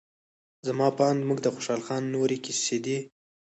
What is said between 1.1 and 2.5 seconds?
موږ د خوشال خان نورې